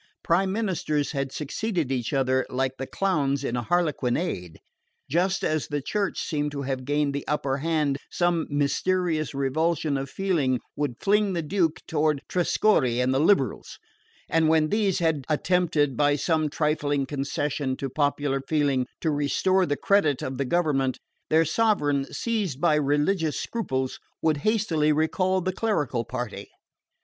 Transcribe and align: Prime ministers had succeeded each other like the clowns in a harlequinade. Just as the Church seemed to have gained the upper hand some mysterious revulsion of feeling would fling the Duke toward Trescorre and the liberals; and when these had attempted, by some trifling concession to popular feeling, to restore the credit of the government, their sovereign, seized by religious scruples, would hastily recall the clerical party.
Prime 0.23 0.51
ministers 0.51 1.11
had 1.11 1.31
succeeded 1.31 1.91
each 1.91 2.11
other 2.11 2.43
like 2.49 2.77
the 2.77 2.87
clowns 2.87 3.43
in 3.43 3.55
a 3.55 3.61
harlequinade. 3.61 4.57
Just 5.07 5.43
as 5.43 5.67
the 5.67 5.79
Church 5.79 6.19
seemed 6.19 6.51
to 6.53 6.63
have 6.63 6.85
gained 6.85 7.13
the 7.13 7.27
upper 7.27 7.57
hand 7.57 7.99
some 8.09 8.47
mysterious 8.49 9.35
revulsion 9.35 9.97
of 9.99 10.09
feeling 10.09 10.59
would 10.75 10.95
fling 10.99 11.33
the 11.33 11.43
Duke 11.43 11.81
toward 11.87 12.19
Trescorre 12.27 12.99
and 12.99 13.13
the 13.13 13.19
liberals; 13.19 13.77
and 14.27 14.49
when 14.49 14.69
these 14.69 14.97
had 14.97 15.23
attempted, 15.29 15.95
by 15.95 16.15
some 16.15 16.49
trifling 16.49 17.05
concession 17.05 17.77
to 17.77 17.87
popular 17.87 18.41
feeling, 18.47 18.87
to 19.01 19.11
restore 19.11 19.67
the 19.67 19.77
credit 19.77 20.23
of 20.23 20.39
the 20.39 20.45
government, 20.45 20.97
their 21.29 21.45
sovereign, 21.45 22.11
seized 22.11 22.59
by 22.59 22.73
religious 22.73 23.39
scruples, 23.39 23.99
would 24.19 24.37
hastily 24.37 24.91
recall 24.91 25.41
the 25.41 25.53
clerical 25.53 26.03
party. 26.03 26.49